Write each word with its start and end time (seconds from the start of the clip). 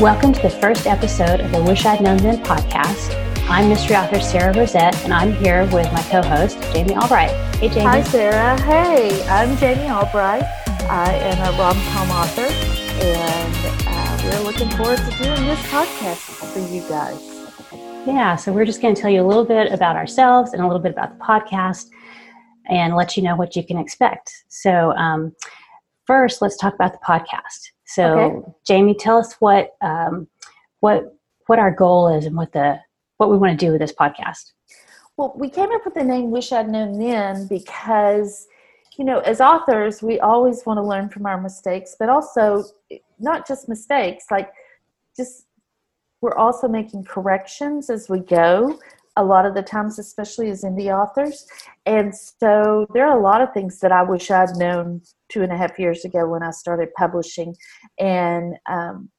Welcome 0.00 0.32
to 0.32 0.42
the 0.42 0.50
first 0.50 0.86
episode 0.86 1.40
of 1.40 1.50
the 1.50 1.60
Wish 1.60 1.84
I'd 1.84 2.00
Known 2.00 2.18
Then 2.18 2.40
podcast. 2.44 3.12
I'm 3.48 3.68
mystery 3.68 3.96
author 3.96 4.20
Sarah 4.20 4.54
Rosett, 4.54 4.94
and 5.02 5.12
I'm 5.12 5.32
here 5.32 5.64
with 5.72 5.92
my 5.92 6.00
co 6.04 6.22
host, 6.22 6.56
Jamie 6.72 6.94
Albright. 6.94 7.30
Hey, 7.56 7.68
Jamie. 7.68 7.84
Hi, 7.84 8.02
Sarah. 8.04 8.60
Hey, 8.62 9.26
I'm 9.26 9.56
Jamie 9.56 9.90
Albright. 9.90 10.44
I 10.88 11.14
am 11.14 11.52
a 11.52 11.58
rom 11.58 11.76
com 11.92 12.10
author, 12.12 12.42
and 12.42 13.56
uh, 13.88 14.22
we're 14.22 14.44
looking 14.44 14.70
forward 14.76 14.98
to 14.98 15.10
doing 15.20 15.44
this 15.48 15.58
podcast 15.62 16.52
for 16.52 16.60
you 16.72 16.80
guys. 16.88 17.20
Yeah, 18.06 18.36
so 18.36 18.52
we're 18.52 18.66
just 18.66 18.80
going 18.80 18.94
to 18.94 19.02
tell 19.02 19.10
you 19.10 19.20
a 19.20 19.26
little 19.26 19.44
bit 19.44 19.72
about 19.72 19.96
ourselves 19.96 20.52
and 20.52 20.62
a 20.62 20.66
little 20.68 20.80
bit 20.80 20.92
about 20.92 21.18
the 21.18 21.24
podcast 21.24 21.88
and 22.68 22.94
let 22.94 23.16
you 23.16 23.24
know 23.24 23.34
what 23.34 23.56
you 23.56 23.66
can 23.66 23.78
expect. 23.78 24.44
So, 24.46 24.92
um, 24.92 25.34
first, 26.06 26.40
let's 26.40 26.56
talk 26.56 26.74
about 26.74 26.92
the 26.92 27.00
podcast. 27.04 27.72
So, 27.88 28.04
okay. 28.04 28.52
Jamie, 28.66 28.94
tell 28.94 29.18
us 29.18 29.34
what 29.40 29.70
um, 29.80 30.28
what 30.80 31.16
what 31.46 31.58
our 31.58 31.70
goal 31.70 32.08
is 32.14 32.26
and 32.26 32.36
what 32.36 32.52
the 32.52 32.78
what 33.16 33.30
we 33.30 33.38
want 33.38 33.58
to 33.58 33.66
do 33.66 33.72
with 33.72 33.80
this 33.80 33.94
podcast. 33.94 34.52
Well, 35.16 35.32
we 35.36 35.48
came 35.48 35.72
up 35.72 35.84
with 35.84 35.94
the 35.94 36.04
name 36.04 36.30
"Wish 36.30 36.52
I'd 36.52 36.68
Known 36.68 36.98
Then" 36.98 37.46
because, 37.46 38.46
you 38.98 39.04
know, 39.04 39.20
as 39.20 39.40
authors, 39.40 40.02
we 40.02 40.20
always 40.20 40.64
want 40.66 40.76
to 40.76 40.82
learn 40.82 41.08
from 41.08 41.24
our 41.24 41.40
mistakes, 41.40 41.96
but 41.98 42.10
also 42.10 42.64
not 43.18 43.48
just 43.48 43.68
mistakes, 43.68 44.26
like 44.30 44.52
just 45.16 45.46
we're 46.20 46.36
also 46.36 46.68
making 46.68 47.04
corrections 47.04 47.90
as 47.90 48.08
we 48.08 48.20
go 48.20 48.78
a 49.18 49.24
lot 49.24 49.44
of 49.44 49.54
the 49.54 49.62
times, 49.62 49.98
especially 49.98 50.48
as 50.48 50.62
indie 50.62 50.96
authors. 50.96 51.46
And 51.84 52.14
so 52.14 52.86
there 52.94 53.06
are 53.06 53.18
a 53.18 53.22
lot 53.22 53.42
of 53.42 53.52
things 53.52 53.80
that 53.80 53.90
I 53.90 54.02
wish 54.02 54.30
I'd 54.30 54.56
known 54.56 55.02
two 55.28 55.42
and 55.42 55.52
a 55.52 55.56
half 55.56 55.76
years 55.76 56.04
ago 56.04 56.26
when 56.28 56.44
I 56.44 56.52
started 56.52 56.94
publishing. 56.96 57.56
And, 57.98 58.54
um, 58.70 59.10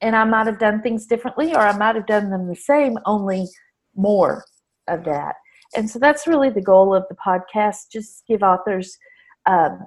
and 0.00 0.16
I 0.16 0.24
might 0.24 0.46
have 0.46 0.58
done 0.58 0.80
things 0.80 1.06
differently 1.06 1.54
or 1.54 1.58
I 1.58 1.76
might 1.76 1.96
have 1.96 2.06
done 2.06 2.30
them 2.30 2.48
the 2.48 2.56
same, 2.56 2.96
only 3.04 3.46
more 3.94 4.42
of 4.88 5.04
that. 5.04 5.36
And 5.76 5.88
so 5.88 5.98
that's 5.98 6.26
really 6.26 6.48
the 6.48 6.62
goal 6.62 6.94
of 6.94 7.04
the 7.10 7.16
podcast 7.16 7.90
just 7.92 8.24
give 8.26 8.42
authors 8.42 8.96
um, 9.44 9.86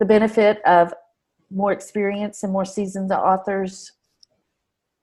the 0.00 0.04
benefit 0.04 0.60
of 0.66 0.92
more 1.50 1.72
experience 1.72 2.42
and 2.42 2.52
more 2.52 2.66
seasoned 2.66 3.10
authors 3.10 3.92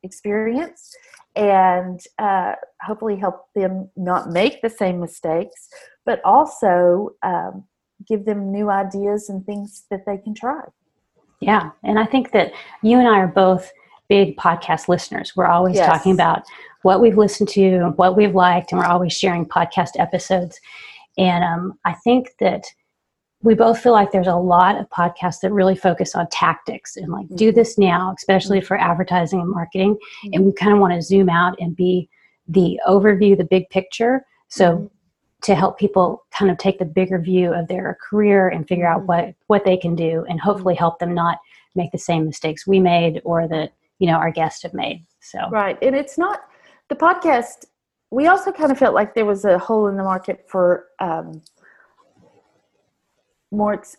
experience 0.03 0.95
and 1.37 2.01
uh, 2.17 2.53
hopefully 2.81 3.15
help 3.15 3.45
them 3.55 3.89
not 3.95 4.31
make 4.31 4.61
the 4.61 4.69
same 4.69 4.99
mistakes, 4.99 5.69
but 6.05 6.19
also 6.25 7.11
um, 7.21 7.63
give 8.07 8.25
them 8.25 8.51
new 8.51 8.69
ideas 8.71 9.29
and 9.29 9.45
things 9.45 9.85
that 9.91 10.01
they 10.07 10.17
can 10.17 10.33
try. 10.33 10.61
Yeah, 11.39 11.69
and 11.83 11.99
I 11.99 12.05
think 12.05 12.31
that 12.31 12.51
you 12.81 12.97
and 12.97 13.07
I 13.07 13.19
are 13.19 13.27
both 13.27 13.71
big 14.09 14.35
podcast 14.37 14.87
listeners. 14.87 15.35
We're 15.35 15.45
always 15.45 15.75
yes. 15.75 15.85
talking 15.85 16.11
about 16.13 16.43
what 16.81 17.01
we've 17.01 17.17
listened 17.17 17.49
to, 17.49 17.93
what 17.97 18.17
we've 18.17 18.33
liked, 18.33 18.71
and 18.71 18.79
we're 18.79 18.87
always 18.87 19.13
sharing 19.13 19.45
podcast 19.45 19.91
episodes. 19.99 20.59
And 21.19 21.43
um, 21.43 21.77
I 21.85 21.93
think 22.03 22.29
that 22.39 22.65
we 23.47 23.55
both 23.55 23.79
feel 23.79 23.93
like 23.93 24.11
there's 24.11 24.27
a 24.27 24.35
lot 24.35 24.77
of 24.77 24.89
podcasts 24.89 25.39
that 25.41 25.53
really 25.53 25.73
focus 25.73 26.15
on 26.15 26.27
tactics 26.29 26.97
and 26.97 27.13
like 27.13 27.27
mm-hmm. 27.27 27.37
do 27.37 27.53
this 27.53 27.77
now, 27.77 28.13
especially 28.17 28.57
mm-hmm. 28.57 28.67
for 28.67 28.77
advertising 28.77 29.39
and 29.39 29.49
marketing. 29.49 29.93
Mm-hmm. 29.93 30.33
And 30.33 30.45
we 30.45 30.51
kind 30.51 30.73
of 30.73 30.79
want 30.79 30.93
to 30.95 31.01
zoom 31.01 31.29
out 31.29 31.55
and 31.57 31.73
be 31.73 32.09
the 32.49 32.77
overview, 32.85 33.37
the 33.37 33.45
big 33.45 33.69
picture. 33.69 34.25
So 34.49 34.71
mm-hmm. 34.71 34.85
to 35.43 35.55
help 35.55 35.79
people 35.79 36.25
kind 36.37 36.51
of 36.51 36.57
take 36.57 36.77
the 36.77 36.83
bigger 36.83 37.19
view 37.19 37.53
of 37.53 37.69
their 37.69 37.97
career 38.09 38.49
and 38.49 38.67
figure 38.67 38.85
out 38.85 39.07
mm-hmm. 39.07 39.27
what 39.27 39.35
what 39.47 39.63
they 39.63 39.77
can 39.77 39.95
do 39.95 40.25
and 40.27 40.41
hopefully 40.41 40.73
mm-hmm. 40.73 40.79
help 40.79 40.99
them 40.99 41.13
not 41.13 41.37
make 41.73 41.93
the 41.93 41.97
same 41.97 42.25
mistakes 42.25 42.67
we 42.67 42.81
made 42.81 43.21
or 43.23 43.47
that 43.47 43.71
you 43.99 44.07
know 44.07 44.17
our 44.17 44.29
guests 44.29 44.61
have 44.63 44.73
made. 44.73 45.05
So 45.21 45.39
right, 45.51 45.77
and 45.81 45.95
it's 45.95 46.17
not 46.17 46.41
the 46.89 46.95
podcast. 46.95 47.63
We 48.11 48.27
also 48.27 48.51
kind 48.51 48.73
of 48.73 48.77
felt 48.77 48.93
like 48.93 49.15
there 49.15 49.25
was 49.25 49.45
a 49.45 49.57
hole 49.57 49.87
in 49.87 49.95
the 49.95 50.03
market 50.03 50.45
for. 50.49 50.87
Um, 50.99 51.41
more 53.51 53.73
ex- 53.73 53.97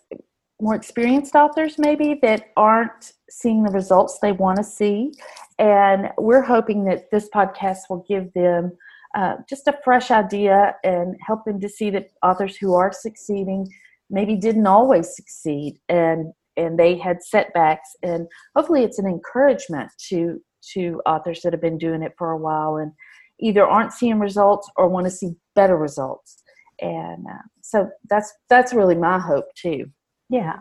more 0.61 0.75
experienced 0.75 1.35
authors 1.35 1.79
maybe 1.79 2.19
that 2.21 2.51
aren't 2.57 3.13
seeing 3.31 3.63
the 3.63 3.71
results 3.71 4.19
they 4.21 4.33
want 4.33 4.57
to 4.57 4.65
see. 4.65 5.13
And 5.59 6.11
we're 6.19 6.43
hoping 6.43 6.85
that 6.85 7.11
this 7.11 7.29
podcast 7.33 7.83
will 7.89 8.05
give 8.09 8.33
them 8.33 8.77
uh, 9.15 9.37
just 9.49 9.69
a 9.69 9.79
fresh 9.85 10.11
idea 10.11 10.75
and 10.85 11.17
help 11.25 11.45
them 11.45 11.61
to 11.61 11.69
see 11.69 11.91
that 11.91 12.11
authors 12.23 12.57
who 12.57 12.75
are 12.75 12.93
succeeding 12.93 13.69
maybe 14.11 14.37
didn't 14.37 14.67
always 14.67 15.15
succeed 15.15 15.79
and 15.89 16.33
and 16.57 16.77
they 16.77 16.97
had 16.97 17.23
setbacks. 17.23 17.95
And 18.03 18.27
hopefully 18.57 18.83
it's 18.83 18.99
an 18.99 19.07
encouragement 19.07 19.93
to 20.09 20.41
to 20.75 21.01
authors 21.07 21.41
that 21.43 21.53
have 21.53 21.63
been 21.63 21.79
doing 21.79 22.03
it 22.03 22.15
for 22.19 22.33
a 22.33 22.39
while 22.39 22.77
and 22.77 22.93
either 23.41 23.65
aren't 23.65 23.93
seeing 23.93 24.19
results 24.19 24.69
or 24.77 24.89
want 24.89 25.07
to 25.07 25.11
see 25.11 25.37
better 25.55 25.77
results 25.77 26.43
and 26.81 27.27
uh, 27.27 27.43
so 27.61 27.91
that's 28.09 28.33
that's 28.49 28.73
really 28.73 28.95
my 28.95 29.19
hope 29.19 29.53
too. 29.55 29.91
Yeah. 30.29 30.59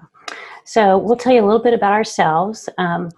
So 0.66 0.98
we'll 0.98 1.16
tell 1.16 1.34
you 1.34 1.44
a 1.44 1.46
little 1.48 1.62
bit 1.62 1.74
about 1.74 1.94
ourselves. 1.94 2.70
Um, 2.78 3.10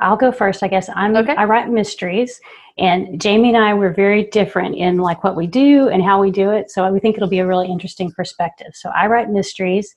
i'll 0.00 0.16
go 0.16 0.30
first 0.30 0.62
i 0.62 0.68
guess. 0.68 0.90
I'm 0.94 1.16
okay. 1.16 1.34
i 1.36 1.44
write 1.44 1.70
mysteries 1.70 2.38
and 2.76 3.18
jamie 3.20 3.48
and 3.48 3.56
i 3.56 3.72
were 3.72 3.92
very 3.94 4.24
different 4.24 4.76
in 4.76 4.98
like 4.98 5.24
what 5.24 5.36
we 5.36 5.46
do 5.46 5.88
and 5.88 6.02
how 6.02 6.20
we 6.20 6.30
do 6.30 6.50
it. 6.50 6.70
So 6.70 6.90
we 6.92 7.00
think 7.00 7.16
it'll 7.16 7.28
be 7.28 7.38
a 7.38 7.46
really 7.46 7.68
interesting 7.68 8.10
perspective. 8.12 8.72
So 8.74 8.90
i 8.90 9.06
write 9.06 9.30
mysteries. 9.30 9.94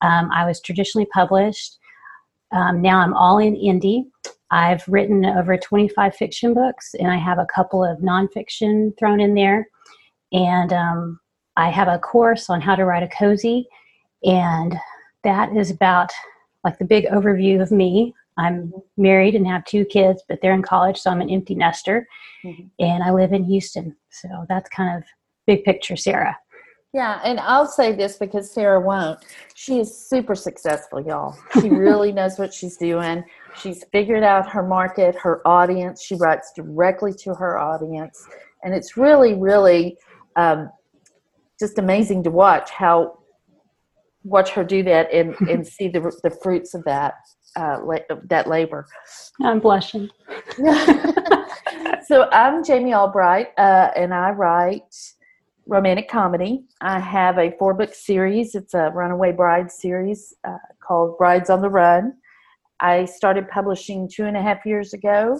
Um, 0.00 0.30
i 0.32 0.46
was 0.46 0.60
traditionally 0.60 1.06
published. 1.12 1.78
Um, 2.50 2.80
now 2.80 2.98
i'm 2.98 3.14
all 3.14 3.38
in 3.38 3.54
indie. 3.54 4.04
I've 4.50 4.86
written 4.86 5.24
over 5.24 5.56
25 5.56 6.14
fiction 6.14 6.54
books 6.54 6.94
and 6.98 7.10
i 7.10 7.16
have 7.16 7.38
a 7.38 7.46
couple 7.54 7.84
of 7.84 7.98
nonfiction 7.98 8.96
thrown 8.98 9.20
in 9.20 9.34
there. 9.34 9.68
And 10.32 10.72
um, 10.72 11.20
I 11.56 11.70
have 11.70 11.88
a 11.88 11.98
course 11.98 12.48
on 12.48 12.60
how 12.60 12.74
to 12.74 12.84
write 12.84 13.02
a 13.02 13.08
cozy, 13.08 13.68
and 14.24 14.74
that 15.24 15.54
is 15.56 15.70
about 15.70 16.10
like 16.64 16.78
the 16.78 16.84
big 16.84 17.06
overview 17.06 17.60
of 17.60 17.70
me. 17.70 18.14
I'm 18.38 18.72
married 18.96 19.34
and 19.34 19.46
have 19.46 19.64
two 19.64 19.84
kids, 19.84 20.22
but 20.28 20.38
they're 20.40 20.54
in 20.54 20.62
college, 20.62 20.98
so 20.98 21.10
I'm 21.10 21.20
an 21.20 21.30
empty 21.30 21.54
nester, 21.54 22.06
mm-hmm. 22.44 22.62
and 22.78 23.02
I 23.02 23.10
live 23.10 23.32
in 23.32 23.44
Houston. 23.44 23.94
So 24.10 24.28
that's 24.48 24.70
kind 24.70 24.96
of 24.96 25.04
big 25.46 25.64
picture, 25.64 25.96
Sarah. 25.96 26.38
Yeah, 26.94 27.20
and 27.24 27.40
I'll 27.40 27.66
say 27.66 27.92
this 27.92 28.18
because 28.18 28.52
Sarah 28.52 28.80
won't. 28.80 29.18
She 29.54 29.80
is 29.80 29.96
super 29.96 30.34
successful, 30.34 31.00
y'all. 31.00 31.38
She 31.54 31.70
really 31.70 32.12
knows 32.18 32.38
what 32.38 32.52
she's 32.52 32.76
doing. 32.76 33.24
She's 33.56 33.82
figured 33.92 34.22
out 34.22 34.50
her 34.50 34.62
market, 34.62 35.14
her 35.16 35.46
audience. 35.46 36.02
She 36.02 36.16
writes 36.16 36.52
directly 36.54 37.14
to 37.14 37.34
her 37.34 37.58
audience, 37.58 38.26
and 38.62 38.74
it's 38.74 38.98
really, 38.98 39.34
really 39.34 39.96
um, 40.36 40.70
just 41.62 41.78
amazing 41.78 42.24
to 42.24 42.30
watch 42.30 42.70
how 42.70 43.16
watch 44.24 44.50
her 44.50 44.64
do 44.64 44.82
that 44.82 45.12
and 45.12 45.34
and 45.48 45.64
see 45.76 45.86
the 45.86 46.00
the 46.24 46.30
fruits 46.42 46.74
of 46.74 46.82
that 46.84 47.14
uh, 47.54 47.78
la- 47.84 48.16
that 48.24 48.48
labor. 48.48 48.86
I'm 49.40 49.60
blushing. 49.60 50.10
so 52.06 52.28
I'm 52.32 52.64
Jamie 52.64 52.94
Albright, 52.94 53.48
uh, 53.56 53.90
and 53.94 54.12
I 54.12 54.30
write 54.30 54.94
romantic 55.68 56.08
comedy. 56.08 56.64
I 56.80 56.98
have 56.98 57.38
a 57.38 57.54
four 57.58 57.74
book 57.74 57.94
series. 57.94 58.56
It's 58.56 58.74
a 58.74 58.90
Runaway 58.92 59.30
Bride 59.30 59.70
series 59.70 60.34
uh, 60.42 60.56
called 60.84 61.16
Brides 61.16 61.48
on 61.48 61.62
the 61.62 61.70
Run. 61.70 62.14
I 62.80 63.04
started 63.04 63.48
publishing 63.48 64.10
two 64.12 64.24
and 64.24 64.36
a 64.36 64.42
half 64.42 64.66
years 64.66 64.94
ago, 64.94 65.38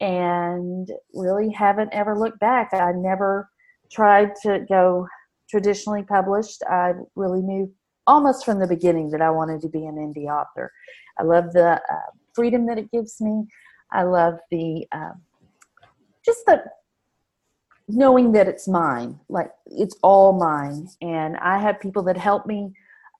and 0.00 0.88
really 1.14 1.50
haven't 1.50 1.92
ever 1.92 2.16
looked 2.16 2.38
back. 2.38 2.72
I 2.72 2.92
never 2.92 3.50
tried 3.90 4.30
to 4.42 4.64
go 4.68 5.08
traditionally 5.54 6.02
published. 6.02 6.64
I 6.68 6.94
really 7.14 7.40
knew 7.40 7.72
almost 8.08 8.44
from 8.44 8.58
the 8.58 8.66
beginning 8.66 9.10
that 9.10 9.22
I 9.22 9.30
wanted 9.30 9.60
to 9.60 9.68
be 9.68 9.86
an 9.86 9.94
indie 9.94 10.26
author. 10.26 10.72
I 11.16 11.22
love 11.22 11.52
the 11.52 11.74
uh, 11.74 12.10
freedom 12.34 12.66
that 12.66 12.76
it 12.76 12.90
gives 12.90 13.20
me. 13.20 13.44
I 13.92 14.02
love 14.02 14.34
the 14.50 14.84
um, 14.90 15.22
just 16.24 16.40
the 16.46 16.64
knowing 17.86 18.32
that 18.32 18.48
it's 18.48 18.66
mine, 18.66 19.20
like 19.28 19.52
it's 19.66 19.96
all 20.02 20.32
mine. 20.32 20.88
And 21.00 21.36
I 21.36 21.58
have 21.58 21.78
people 21.78 22.02
that 22.02 22.16
help 22.16 22.46
me, 22.46 22.72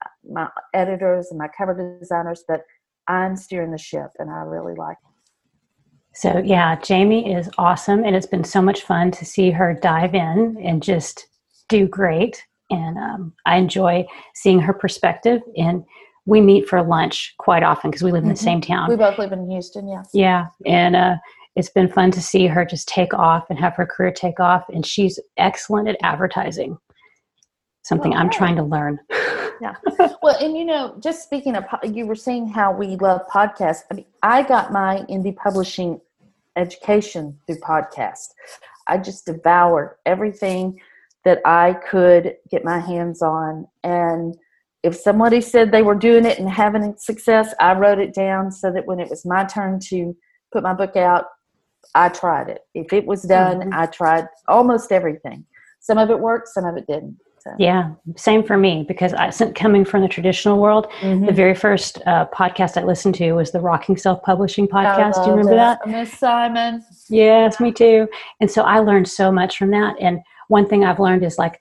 uh, 0.05 0.09
my 0.33 0.49
editors 0.73 1.29
and 1.31 1.39
my 1.39 1.49
cover 1.57 1.97
designers, 2.01 2.43
but 2.49 2.63
I'm 3.07 3.37
steering 3.37 3.71
the 3.71 3.79
ship, 3.79 4.11
and 4.19 4.29
I 4.29 4.39
really 4.39 4.75
like 4.75 4.97
it. 5.05 6.17
So, 6.17 6.43
yeah, 6.45 6.81
Jamie 6.81 7.33
is 7.33 7.49
awesome, 7.59 8.03
and 8.03 8.17
it's 8.17 8.27
been 8.27 8.43
so 8.43 8.61
much 8.61 8.83
fun 8.83 9.13
to 9.13 9.25
see 9.25 9.53
her 9.53 9.73
dive 9.73 10.17
in 10.17 10.57
and 10.61 10.83
just 10.83 11.29
do 11.69 11.87
great. 11.87 12.45
And 12.71 12.97
um, 12.99 13.33
I 13.47 13.57
enjoy 13.57 14.07
seeing 14.35 14.61
her 14.61 14.73
perspective. 14.73 15.41
And 15.57 15.85
we 16.27 16.41
meet 16.41 16.69
for 16.69 16.83
lunch 16.83 17.35
quite 17.39 17.63
often 17.63 17.91
because 17.91 18.03
we 18.03 18.13
live 18.13 18.23
in 18.23 18.29
the 18.29 18.35
mm-hmm. 18.35 18.45
same 18.45 18.61
town. 18.61 18.89
We 18.89 18.97
both 18.97 19.19
live 19.19 19.33
in 19.33 19.49
Houston, 19.51 19.89
yeah. 19.89 20.03
Yeah. 20.13 20.47
And 20.65 20.97
uh, 20.97 21.17
it's 21.57 21.71
been 21.71 21.89
fun 21.89 22.11
to 22.13 22.23
see 22.23 22.47
her 22.47 22.65
just 22.65 22.89
take 22.89 23.13
off 23.13 23.45
and 23.51 23.59
have 23.59 23.77
her 23.77 23.87
career 23.87 24.11
take 24.11 24.41
off. 24.41 24.65
And 24.69 24.87
she's 24.87 25.21
excellent 25.37 25.89
at 25.89 25.97
advertising, 26.03 26.79
something 27.83 28.15
I'm 28.15 28.31
trying 28.31 28.57
to 28.57 28.63
learn. 28.63 28.99
yeah. 29.61 29.75
Well, 30.23 30.37
and 30.41 30.57
you 30.57 30.65
know, 30.65 30.97
just 31.03 31.23
speaking 31.23 31.55
of, 31.55 31.65
you 31.85 32.07
were 32.07 32.15
saying 32.15 32.49
how 32.49 32.73
we 32.73 32.97
love 32.97 33.21
podcasts. 33.29 33.83
I 33.91 33.95
mean, 33.95 34.07
I 34.23 34.43
got 34.43 34.73
my 34.73 35.05
indie 35.11 35.37
publishing 35.37 36.01
education 36.57 37.39
through 37.47 37.59
podcast. 37.59 38.29
I 38.89 38.99
just 38.99 39.27
devoured 39.27 39.97
everything 40.07 40.81
that 41.25 41.41
I 41.45 41.75
could 41.75 42.37
get 42.51 42.65
my 42.65 42.79
hands 42.79 43.23
on. 43.23 43.67
And 43.83 44.37
if 44.83 44.95
somebody 44.95 45.41
said 45.41 45.73
they 45.73 45.83
were 45.83 45.95
doing 45.95 46.27
it 46.27 46.39
and 46.39 46.49
having 46.49 46.95
success, 46.99 47.55
I 47.59 47.73
wrote 47.73 47.99
it 47.99 48.15
down 48.15 48.53
so 48.53 48.71
that 48.71 48.87
when 48.87 49.01
it 49.01 49.09
was 49.09 49.25
my 49.25 49.45
turn 49.45 49.81
to 49.89 50.15
put 50.53 50.63
my 50.63 50.75
book 50.75 50.97
out, 50.97 51.25
I 51.95 52.11
tried 52.11 52.49
it. 52.49 52.61
If 52.75 52.93
it 52.93 53.07
was 53.07 53.23
done, 53.23 53.61
mm-hmm. 53.61 53.75
I 53.75 53.87
tried 53.87 54.27
almost 54.49 54.93
everything. 54.93 55.47
Some 55.81 55.99
of 55.99 56.11
it 56.11 56.19
worked, 56.19 56.49
some 56.49 56.65
of 56.65 56.77
it 56.77 56.87
didn't. 56.87 57.19
So. 57.41 57.51
Yeah, 57.59 57.91
same 58.17 58.43
for 58.43 58.57
me 58.57 58.87
because 58.89 59.13
I, 59.13 59.31
coming 59.53 59.85
from 59.85 60.01
the 60.01 60.09
traditional 60.09 60.59
world, 60.59 60.87
mm-hmm. 61.01 61.27
the 61.27 61.33
very 61.33 61.55
first 61.55 62.01
uh, 62.07 62.27
podcast 62.35 62.81
I 62.81 62.85
listened 62.85 63.17
to 63.17 63.33
was 63.35 63.53
the 63.53 63.61
Rocking 63.61 63.99
Self 63.99 64.23
Publishing 64.23 64.67
podcast. 64.67 65.17
Do 65.17 65.31
you 65.31 65.37
remember 65.37 65.55
that? 65.55 65.87
Miss 65.87 66.11
Simon. 66.19 66.83
Yes, 67.11 67.61
me 67.61 67.71
too. 67.71 68.09
And 68.41 68.51
so 68.51 68.63
I 68.63 68.79
learned 68.79 69.09
so 69.09 69.31
much 69.31 69.59
from 69.59 69.71
that. 69.73 69.95
And 70.01 70.21
one 70.49 70.69
thing 70.69 70.85
I've 70.85 71.01
learned 71.01 71.25
is 71.25 71.39
like, 71.39 71.61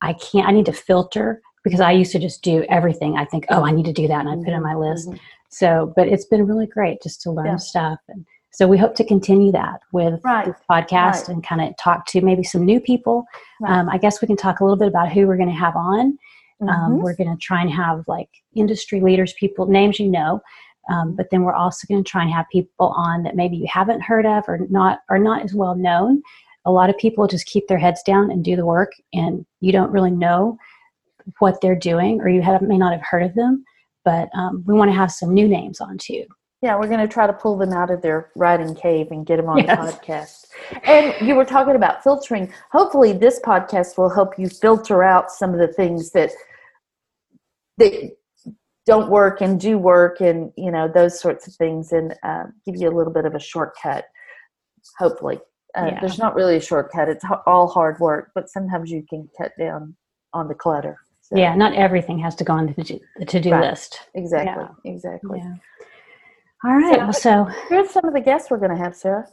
I 0.00 0.12
can't, 0.14 0.46
I 0.46 0.52
need 0.52 0.66
to 0.66 0.72
filter 0.72 1.42
because 1.64 1.80
I 1.80 1.92
used 1.92 2.12
to 2.12 2.18
just 2.18 2.42
do 2.42 2.64
everything. 2.68 3.16
I 3.16 3.24
think, 3.24 3.46
oh, 3.50 3.64
I 3.64 3.70
need 3.70 3.86
to 3.86 3.92
do 3.92 4.08
that. 4.08 4.20
And 4.20 4.28
I 4.28 4.36
put 4.36 4.48
it 4.48 4.54
on 4.54 4.62
my 4.62 4.74
list. 4.74 5.08
Mm-hmm. 5.08 5.18
So, 5.50 5.92
but 5.96 6.08
it's 6.08 6.26
been 6.26 6.46
really 6.46 6.66
great 6.66 7.02
just 7.02 7.20
to 7.22 7.30
learn 7.30 7.46
yeah. 7.46 7.56
stuff. 7.56 7.98
And 8.08 8.24
so 8.50 8.66
we 8.66 8.78
hope 8.78 8.94
to 8.96 9.04
continue 9.04 9.52
that 9.52 9.80
with 9.92 10.20
right. 10.24 10.46
this 10.46 10.56
podcast 10.70 10.88
right. 10.92 11.28
and 11.28 11.44
kind 11.44 11.60
of 11.60 11.76
talk 11.76 12.06
to 12.06 12.20
maybe 12.20 12.42
some 12.42 12.64
new 12.64 12.80
people. 12.80 13.24
Right. 13.60 13.72
Um, 13.72 13.88
I 13.88 13.98
guess 13.98 14.20
we 14.20 14.26
can 14.26 14.36
talk 14.36 14.60
a 14.60 14.64
little 14.64 14.78
bit 14.78 14.88
about 14.88 15.10
who 15.10 15.26
we're 15.26 15.36
going 15.36 15.48
to 15.48 15.54
have 15.54 15.76
on. 15.76 16.18
Um, 16.60 16.68
mm-hmm. 16.68 16.70
Um, 16.70 16.98
we're 16.98 17.16
going 17.16 17.34
to 17.34 17.40
try 17.40 17.60
and 17.60 17.70
have 17.70 18.04
like 18.08 18.30
industry 18.54 19.00
leaders, 19.00 19.32
people, 19.34 19.66
names 19.66 19.98
you 19.98 20.08
know, 20.08 20.40
um, 20.88 21.14
but 21.14 21.28
then 21.30 21.42
we're 21.42 21.54
also 21.54 21.86
going 21.86 22.02
to 22.02 22.10
try 22.10 22.22
and 22.22 22.32
have 22.32 22.46
people 22.50 22.88
on 22.88 23.22
that 23.22 23.36
maybe 23.36 23.56
you 23.56 23.66
haven't 23.70 24.00
heard 24.00 24.26
of 24.26 24.44
or 24.48 24.66
not 24.70 25.00
are 25.10 25.18
not 25.18 25.42
as 25.42 25.54
well 25.54 25.74
known. 25.74 26.22
A 26.64 26.70
lot 26.70 26.90
of 26.90 26.98
people 26.98 27.26
just 27.26 27.46
keep 27.46 27.66
their 27.68 27.78
heads 27.78 28.02
down 28.02 28.30
and 28.30 28.44
do 28.44 28.56
the 28.56 28.66
work, 28.66 28.92
and 29.12 29.46
you 29.60 29.72
don't 29.72 29.90
really 29.90 30.10
know 30.10 30.58
what 31.38 31.60
they're 31.60 31.76
doing, 31.78 32.20
or 32.20 32.28
you 32.28 32.42
have, 32.42 32.62
may 32.62 32.78
not 32.78 32.92
have 32.92 33.02
heard 33.08 33.22
of 33.22 33.34
them. 33.34 33.64
But 34.04 34.28
um, 34.34 34.64
we 34.66 34.74
want 34.74 34.90
to 34.90 34.96
have 34.96 35.12
some 35.12 35.34
new 35.34 35.48
names 35.48 35.80
on 35.80 35.98
too. 35.98 36.24
Yeah, 36.60 36.76
we're 36.76 36.88
going 36.88 37.06
to 37.06 37.12
try 37.12 37.26
to 37.26 37.32
pull 37.32 37.56
them 37.56 37.72
out 37.72 37.90
of 37.90 38.02
their 38.02 38.30
writing 38.34 38.74
cave 38.74 39.08
and 39.12 39.24
get 39.24 39.36
them 39.36 39.48
on 39.48 39.58
yes. 39.58 39.94
the 39.94 40.00
podcast. 40.00 40.46
And 40.82 41.14
you 41.26 41.36
were 41.36 41.44
talking 41.44 41.76
about 41.76 42.02
filtering. 42.02 42.52
Hopefully, 42.72 43.12
this 43.12 43.38
podcast 43.44 43.96
will 43.96 44.10
help 44.10 44.38
you 44.38 44.48
filter 44.48 45.04
out 45.04 45.30
some 45.30 45.52
of 45.52 45.60
the 45.60 45.72
things 45.72 46.10
that 46.12 46.32
that 47.76 48.16
don't 48.86 49.08
work 49.08 49.40
and 49.40 49.60
do 49.60 49.78
work, 49.78 50.20
and 50.20 50.52
you 50.56 50.72
know 50.72 50.88
those 50.92 51.20
sorts 51.20 51.46
of 51.46 51.54
things, 51.54 51.92
and 51.92 52.16
uh, 52.24 52.44
give 52.66 52.74
you 52.74 52.88
a 52.88 52.96
little 52.96 53.12
bit 53.12 53.24
of 53.24 53.36
a 53.36 53.40
shortcut. 53.40 54.06
Hopefully, 54.98 55.38
uh, 55.76 55.90
yeah. 55.92 56.00
there's 56.00 56.18
not 56.18 56.34
really 56.34 56.56
a 56.56 56.60
shortcut. 56.60 57.08
It's 57.08 57.24
all 57.46 57.68
hard 57.68 57.98
work, 58.00 58.30
but 58.34 58.48
sometimes 58.48 58.90
you 58.90 59.04
can 59.08 59.28
cut 59.36 59.52
down 59.58 59.94
on 60.32 60.48
the 60.48 60.54
clutter. 60.54 60.98
So. 61.20 61.36
Yeah, 61.36 61.54
not 61.54 61.74
everything 61.74 62.18
has 62.20 62.34
to 62.36 62.44
go 62.44 62.54
on 62.54 62.74
the 62.74 63.00
to-do 63.26 63.50
right. 63.50 63.70
list. 63.70 64.00
Exactly. 64.14 64.64
Yeah. 64.84 64.92
Exactly. 64.92 65.38
Yeah. 65.40 65.54
All 66.64 66.74
right. 66.74 66.94
So, 66.94 66.98
well, 66.98 67.12
so 67.12 67.44
here's 67.68 67.90
some 67.90 68.06
of 68.06 68.14
the 68.14 68.20
guests 68.20 68.50
we're 68.50 68.56
going 68.58 68.70
to 68.70 68.82
have, 68.82 68.96
Sarah. 68.96 69.28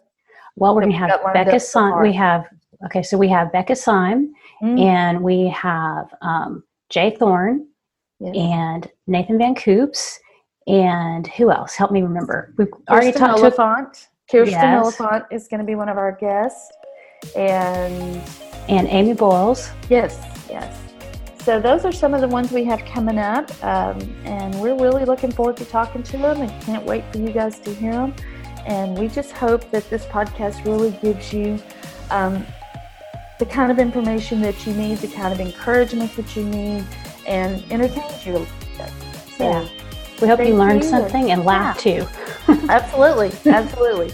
Well, 0.58 0.76
we're 0.76 0.82
going 0.82 0.94
to 0.94 0.98
have 0.98 1.22
Becca 1.34 1.60
Syme. 1.60 2.02
We 2.02 2.14
have 2.14 2.48
okay. 2.86 3.02
So 3.02 3.18
we 3.18 3.30
have 3.30 3.52
Becca 3.52 3.76
Syme, 3.76 4.34
mm. 4.62 4.80
and 4.80 5.22
we 5.22 5.50
have 5.50 6.14
um, 6.22 6.64
Jay 6.90 7.16
Thorn, 7.18 7.68
yes. 8.20 8.36
and 8.36 8.92
Nathan 9.08 9.38
Van 9.38 9.56
Coops, 9.56 10.20
and 10.68 11.28
who 11.28 11.52
else? 11.52 11.76
Help 11.76 11.92
me 11.92 12.02
remember. 12.02 12.54
We've 12.58 12.70
Kirsten 12.72 12.94
already 12.94 13.12
talked 13.12 13.40
Oliphant. 13.40 13.94
to 13.94 14.08
Kirsten 14.30 14.60
yes. 14.60 15.00
Oliphant 15.00 15.26
is 15.32 15.48
going 15.48 15.60
to 15.60 15.66
be 15.66 15.76
one 15.76 15.90
of 15.90 15.98
our 15.98 16.12
guests, 16.12 16.72
and 17.36 18.22
and 18.68 18.88
Amy 18.88 19.14
Boyles. 19.14 19.70
Yes. 19.90 20.20
Yes. 20.50 20.82
So 21.44 21.60
those 21.60 21.86
are 21.86 21.92
some 21.92 22.16
of 22.16 22.22
the 22.22 22.28
ones 22.28 22.52
we 22.52 22.64
have 22.64 22.84
coming 22.86 23.20
up, 23.20 23.52
um, 23.64 24.00
and 24.26 24.60
we're 24.60 24.76
really 24.76 25.06
looking 25.06 25.32
forward 25.32 25.58
to 25.58 25.66
talking 25.66 26.02
to 26.02 26.18
them 26.18 26.42
and 26.42 26.62
can't 26.64 26.84
wait 26.84 27.04
for 27.12 27.20
you 27.20 27.30
guys 27.30 27.60
to 27.60 27.74
hear 27.74 27.92
them. 27.92 28.16
And 28.66 28.98
we 28.98 29.08
just 29.08 29.32
hope 29.32 29.70
that 29.70 29.88
this 29.92 30.06
podcast 30.06 30.66
really 30.66 30.90
gives 31.04 31.32
you 31.32 31.62
um, 32.10 32.44
the 33.38 33.46
kind 33.46 33.72
of 33.72 33.78
information 33.78 34.42
that 34.42 34.66
you 34.66 34.74
need, 34.74 34.98
the 34.98 35.08
kind 35.08 35.32
of 35.32 35.40
encouragement 35.40 36.16
that 36.16 36.36
you 36.36 36.46
need, 36.46 36.84
and 37.28 37.64
entertains 37.72 38.26
you. 38.26 38.48
So, 39.38 39.44
yeah. 39.44 39.70
We 40.20 40.28
hope 40.28 40.40
you 40.40 40.56
learned 40.56 40.84
something 40.84 41.30
and 41.30 41.46
laugh 41.46 41.86
yeah. 41.86 42.00
too. 42.00 42.08
absolutely, 42.70 43.32
absolutely. 43.46 44.12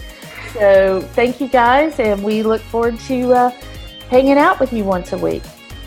So 0.52 1.00
thank 1.12 1.40
you 1.40 1.48
guys, 1.48 1.98
and 1.98 2.22
we 2.22 2.42
look 2.42 2.60
forward 2.62 2.98
to 3.00 3.32
uh, 3.32 3.50
hanging 4.10 4.38
out 4.38 4.60
with 4.60 4.72
you 4.72 4.84
once 4.84 5.12
a 5.12 5.18
week. 5.18 5.42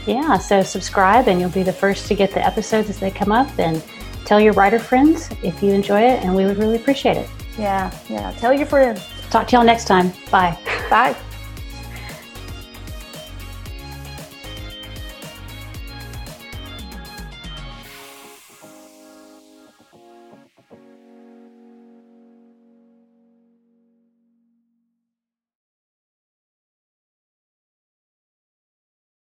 Yeah, 0.06 0.38
so 0.38 0.62
subscribe 0.62 1.28
and 1.28 1.40
you'll 1.40 1.50
be 1.50 1.64
the 1.64 1.74
first 1.74 2.08
to 2.08 2.16
get 2.16 2.32
the 2.32 2.46
episodes 2.46 2.90
as 2.90 3.00
they 3.00 3.10
come 3.10 3.32
up 3.32 3.48
and 3.58 3.84
tell 4.24 4.40
your 4.40 4.54
writer 4.54 4.80
friends 4.80 5.30
if 5.44 5.62
you 5.64 5.72
enjoy 5.72 6.02
it 6.02 6.24
and 6.24 6.36
we 6.36 6.46
would 6.46 6.58
really 6.58 6.76
appreciate 6.76 7.18
it. 7.18 7.30
Yeah, 7.58 7.96
yeah. 8.10 8.32
Tell 8.34 8.54
your 8.54 8.68
friends. 8.68 9.02
Talk 9.30 9.48
to 9.48 9.56
y'all 9.56 9.66
next 9.66 9.86
time. 9.86 10.12
Bye. 10.30 10.58
Bye. 10.90 11.16